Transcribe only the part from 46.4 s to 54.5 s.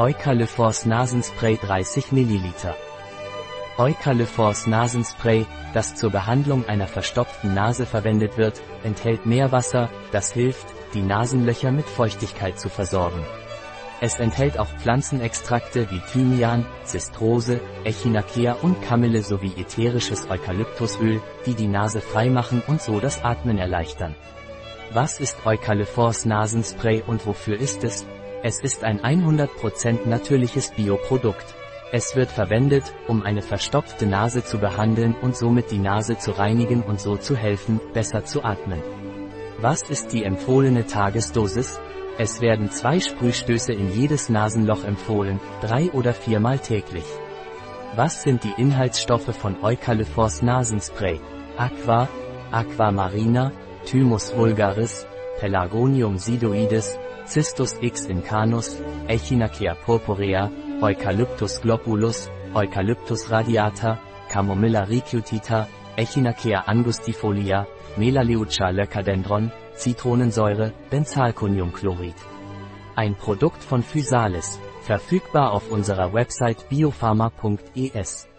täglich. Was sind die Inhaltsstoffe von Eucalyphos Nasenspray? Aqua, Aquamarina, Thymus